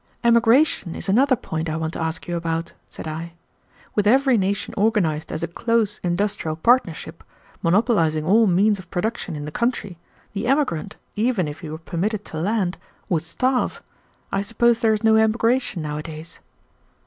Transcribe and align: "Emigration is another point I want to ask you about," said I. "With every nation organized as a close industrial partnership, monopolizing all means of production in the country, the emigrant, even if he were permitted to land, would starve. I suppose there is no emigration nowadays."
"Emigration 0.23 0.95
is 0.95 1.07
another 1.07 1.35
point 1.35 1.69
I 1.69 1.75
want 1.77 1.93
to 1.93 1.99
ask 2.01 2.27
you 2.27 2.35
about," 2.35 2.73
said 2.89 3.07
I. 3.07 3.33
"With 3.93 4.07
every 4.07 4.35
nation 4.35 4.73
organized 4.75 5.31
as 5.31 5.43
a 5.43 5.47
close 5.47 5.99
industrial 5.99 6.55
partnership, 6.55 7.23
monopolizing 7.61 8.25
all 8.25 8.47
means 8.47 8.79
of 8.79 8.89
production 8.89 9.35
in 9.35 9.45
the 9.45 9.51
country, 9.51 9.99
the 10.33 10.47
emigrant, 10.47 10.95
even 11.15 11.47
if 11.47 11.59
he 11.59 11.69
were 11.69 11.77
permitted 11.77 12.25
to 12.25 12.39
land, 12.41 12.79
would 13.09 13.21
starve. 13.21 13.83
I 14.31 14.41
suppose 14.41 14.79
there 14.79 14.91
is 14.95 15.03
no 15.03 15.17
emigration 15.17 15.83
nowadays." 15.83 16.39